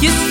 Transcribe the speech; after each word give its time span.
You 0.00 0.29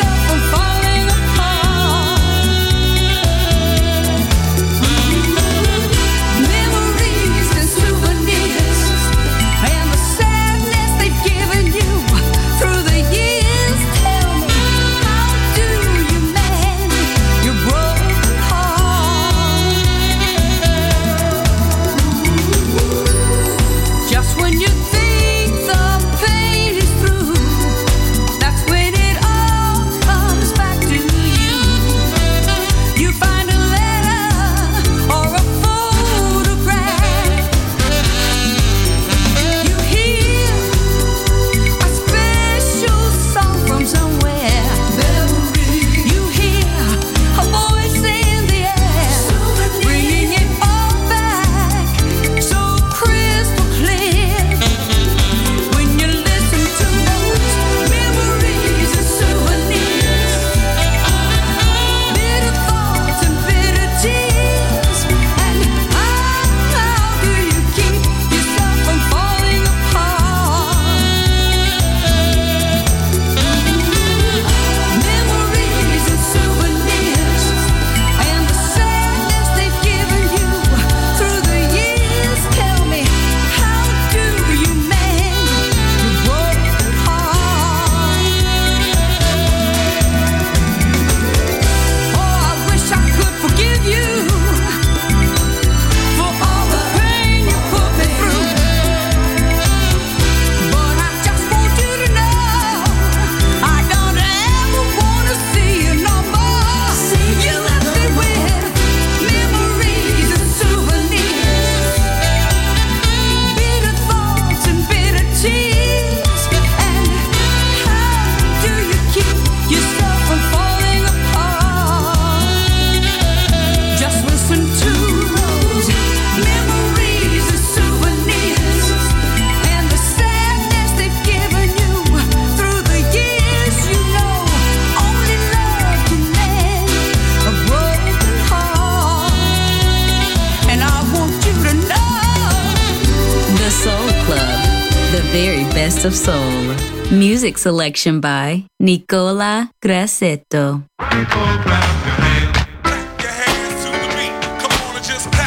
best 146.01 146.05
of 146.05 146.15
soul. 146.15 146.75
Music 147.17 147.57
selection 147.57 148.21
by 148.21 148.65
Nicola 148.79 149.69
Grassetto. 149.81 150.83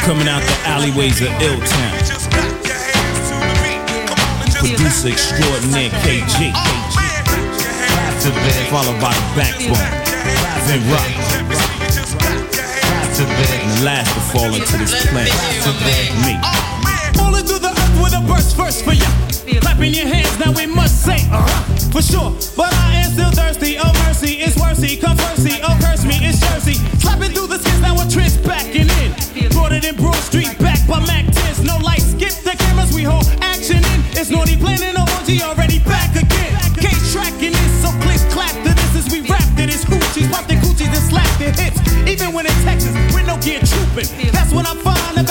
Coming 0.05 0.27
out 0.27 0.43
the 0.43 0.57
alleyways 0.65 1.21
of 1.21 1.29
Ill 1.41 1.59
Town. 1.59 1.97
Producer 4.59 5.09
extraordinaire 5.09 5.89
KG. 6.03 6.53
To 8.21 8.29
bed, 8.29 8.69
followed 8.69 8.99
by 9.01 9.13
the 9.13 9.25
backbone. 9.35 9.89
Vin 10.67 10.81
Rock. 10.91 11.09
And 13.15 13.29
the 13.79 13.85
last 13.85 14.13
to 14.13 14.19
fall 14.31 14.53
into 14.53 14.77
this 14.77 15.05
planet. 15.07 15.33
Me. 16.25 16.72
With 18.03 18.13
a 18.13 18.21
burst 18.27 18.55
first 18.57 18.83
for 18.83 18.91
ya. 18.91 19.07
Clapping 19.63 19.93
your 19.95 20.07
hands, 20.07 20.37
now 20.37 20.51
we 20.51 20.67
must 20.67 21.05
say, 21.07 21.23
uh-huh, 21.31 21.47
for 21.89 22.01
sure. 22.03 22.35
But 22.59 22.75
I 22.75 23.07
am 23.07 23.11
still 23.15 23.31
thirsty. 23.31 23.79
Oh 23.79 23.91
mercy, 24.03 24.43
it's 24.43 24.59
worthy. 24.59 24.97
Come 24.99 25.15
mercy, 25.15 25.63
oh 25.63 25.79
curse 25.79 26.03
me, 26.03 26.19
it's 26.19 26.43
Jersey. 26.43 26.75
Slapping 26.99 27.31
through 27.31 27.47
the 27.47 27.57
skins, 27.63 27.79
now 27.79 27.95
a 27.95 28.03
trench 28.11 28.35
backing 28.43 28.91
in. 28.99 29.15
Brought 29.55 29.71
it 29.71 29.85
in 29.87 29.95
Broad 29.95 30.19
Street, 30.19 30.51
back 30.59 30.83
by 30.87 30.99
Mac 31.07 31.25
10s. 31.31 31.63
No 31.63 31.77
lights, 31.79 32.11
skip 32.11 32.35
the 32.43 32.55
cameras, 32.59 32.91
we 32.93 33.03
hold 33.03 33.23
action 33.39 33.79
in. 33.79 33.99
It's 34.19 34.29
naughty 34.29 34.57
planning 34.57 34.99
a 34.99 35.03
orgy, 35.15 35.41
already 35.41 35.79
back 35.79 36.11
again. 36.15 36.51
Case 36.75 37.13
tracking 37.13 37.55
this, 37.55 37.73
so 37.79 37.89
click 38.03 38.19
clap 38.35 38.51
to 38.67 38.71
this 38.75 38.91
as 38.99 39.07
we 39.07 39.21
rap 39.31 39.47
to 39.55 39.63
this. 39.63 39.85
Hoochies, 39.85 40.27
pop 40.27 40.43
the 40.47 40.55
coochies 40.59 40.91
and 40.91 41.05
slap 41.07 41.29
the 41.39 41.55
hits. 41.55 41.79
Even 42.03 42.33
when 42.35 42.45
in 42.47 42.57
Texas, 42.67 42.91
with 43.15 43.27
no 43.27 43.39
gear 43.39 43.63
trooping. 43.63 44.09
That's 44.35 44.51
when 44.51 44.65
I 44.67 44.75
find 44.83 45.22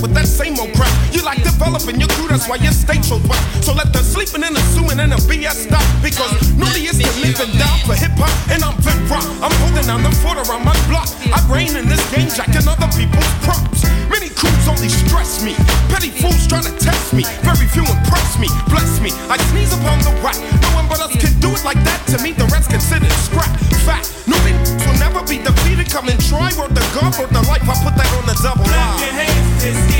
with 0.00 0.14
that 0.14 0.26
same 0.26 0.58
old 0.58 0.72
crap. 0.74 0.90
You 1.12 1.22
like 1.22 1.42
developing 1.42 2.00
your 2.00 2.08
crew, 2.16 2.28
that's 2.28 2.48
why 2.48 2.56
your 2.56 2.72
state 2.72 3.04
shows 3.04 3.22
whack. 3.28 3.40
So 3.60 3.72
let 3.72 3.92
the 3.92 4.00
sleeping 4.00 4.42
and 4.42 4.56
assuming 4.56 4.98
and 5.00 5.12
the 5.12 5.20
BS 5.28 5.68
stop. 5.68 5.84
Because 6.02 6.32
naughty 6.56 6.88
is 6.88 6.98
to 6.98 7.10
live 7.20 7.38
and 7.40 7.52
die 7.60 7.80
for 7.84 7.94
hip 7.94 8.16
hop, 8.16 8.32
and 8.50 8.64
I'm 8.64 8.76
Vin 8.80 8.98
Rock. 9.08 9.24
I'm 9.44 9.52
holding 9.60 9.86
down 9.86 10.02
the 10.02 10.12
fort 10.24 10.40
around 10.40 10.64
my 10.64 10.76
block. 10.88 11.08
I 11.30 11.38
reign 11.52 11.76
in 11.76 11.86
this 11.88 12.02
game, 12.10 12.28
jacking 12.32 12.66
other 12.66 12.88
people's 12.96 13.30
props. 13.44 13.84
Many 14.10 14.28
crews 14.34 14.66
only 14.66 14.90
stress 14.90 15.44
me. 15.44 15.54
Petty 15.92 16.10
fools 16.10 16.48
try 16.50 16.60
to 16.60 16.72
test 16.80 17.14
me. 17.14 17.22
Very 17.46 17.66
few 17.70 17.86
impress 17.86 18.38
me. 18.42 18.48
Bless 18.66 18.98
me. 18.98 19.14
I 19.30 19.38
sneeze 19.54 19.70
upon 19.70 20.02
the 20.02 20.10
rack. 20.24 20.36
No 20.64 20.68
one 20.74 20.88
but 20.90 20.98
us 20.98 21.14
can 21.14 21.30
do 21.38 21.54
it 21.54 21.62
like 21.62 21.78
that. 21.86 22.02
To 22.10 22.18
me, 22.18 22.32
the 22.32 22.48
rest 22.50 22.70
considered 22.70 23.12
scrap. 23.22 23.50
Fact. 23.86 24.10
Nobody 24.26 24.56
will 24.82 24.98
never 24.98 25.22
be 25.26 25.38
defeated. 25.38 25.88
Come 25.90 26.08
and 26.08 26.18
try. 26.26 26.50
Word 26.58 26.74
the 26.74 26.82
God, 26.90 27.14
word 27.18 27.30
the 27.30 27.42
life. 27.46 27.62
I 27.62 27.74
put 27.86 27.94
that 27.94 28.10
on 28.18 28.26
the 28.26 28.36
double 28.42 28.66
line. 28.66 29.29
Hands 29.62 29.99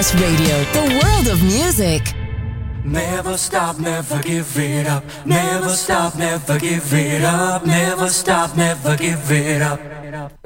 Radio. 0.00 0.64
The 0.72 0.98
world 1.02 1.28
of 1.28 1.42
music. 1.42 2.14
Never 2.82 3.36
stop, 3.36 3.78
never 3.78 4.18
give 4.22 4.56
it 4.56 4.86
up. 4.86 5.04
Never 5.26 5.68
stop, 5.68 6.16
never 6.16 6.58
give 6.58 6.90
it 6.94 7.22
up. 7.22 7.66
Never 7.66 8.08
stop, 8.08 8.56
never 8.56 8.96
give 8.96 9.30
it 9.30 9.60
up. 9.60 9.78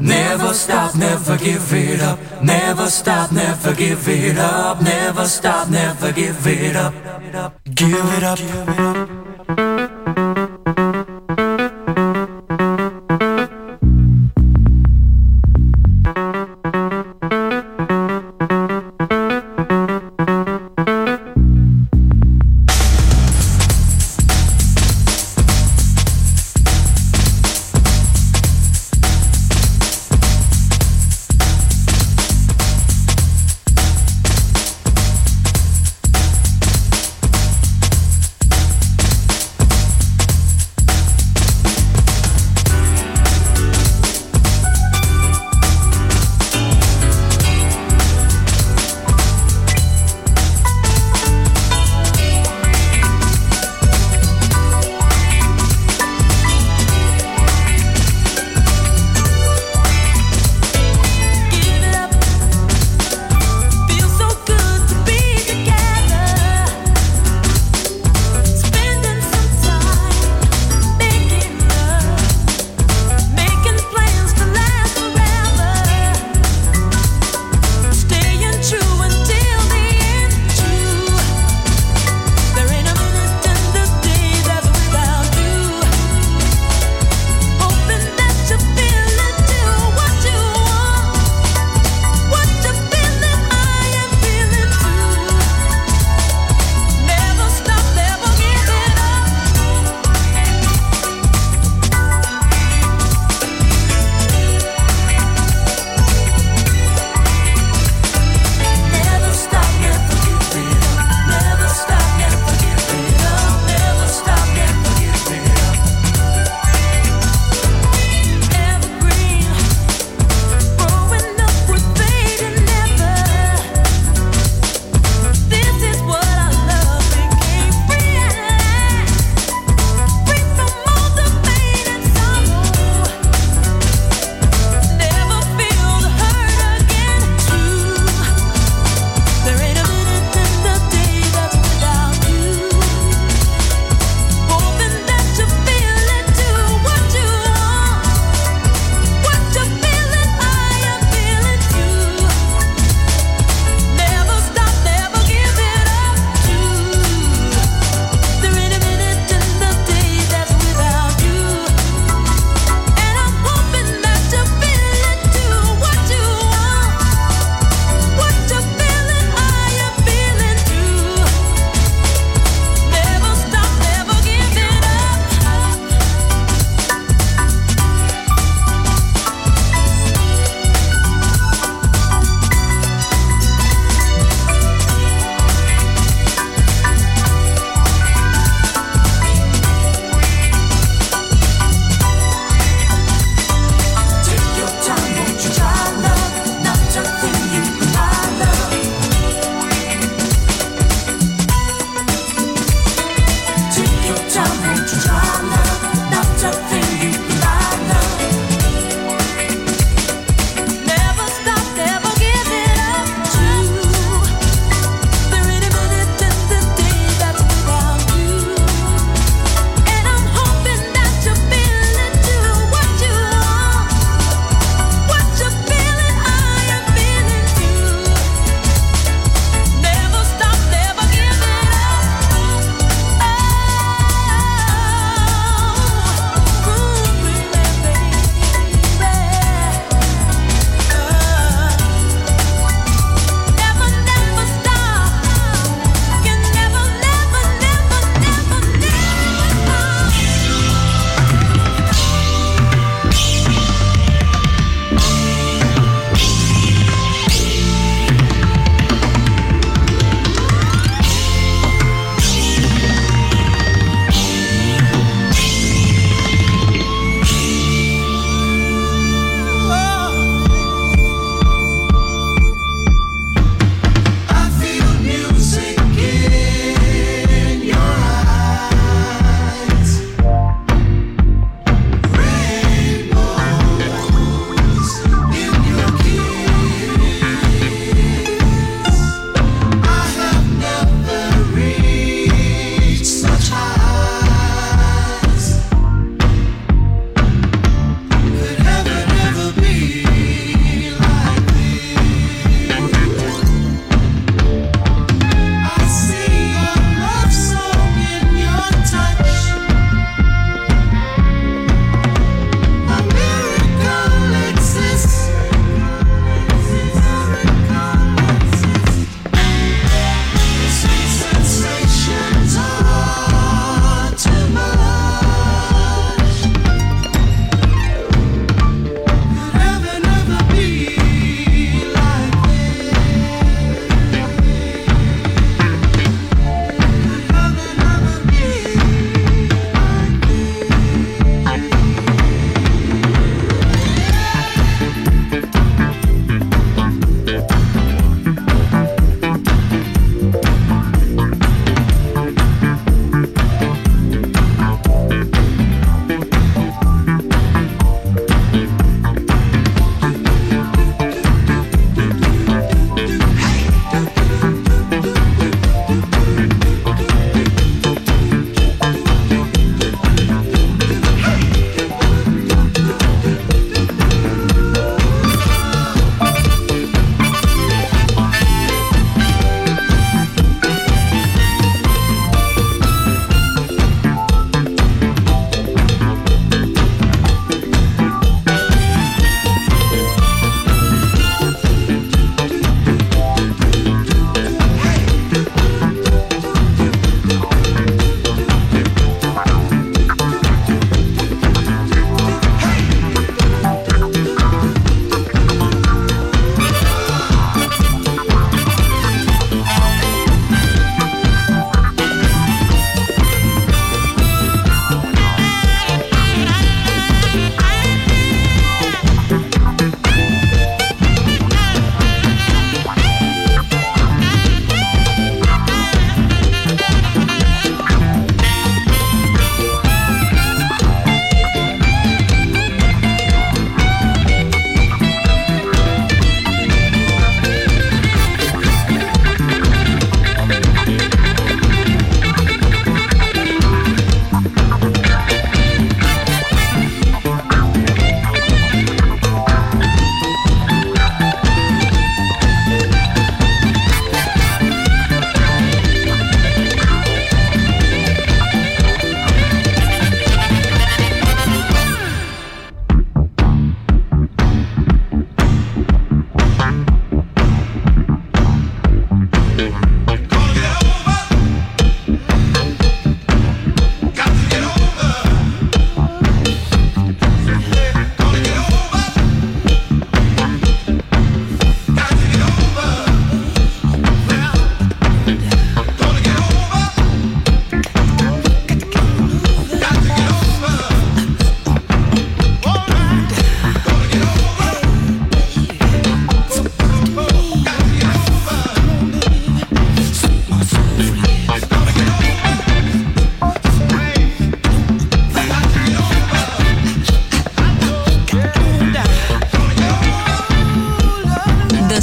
Never 0.01 0.53
stop, 0.55 0.97
never 0.97 1.37
give 1.39 1.73
it 1.73 2.01
up. 2.01 2.19
Never 2.43 2.91
stop, 2.91 3.31
never 3.31 3.75
give 3.75 4.09
it 4.09 4.39
up. 4.39 4.83
Never 4.83 5.27
stop, 5.27 5.71
never 5.71 6.11
give 6.11 6.45
it 6.49 6.75
up. 6.75 6.93
Give 6.93 7.29
it 7.29 7.35
up. 7.37 7.63
Give 7.75 8.19
it 8.19 8.23
up. 8.25 9.04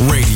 Radio. 0.00 0.35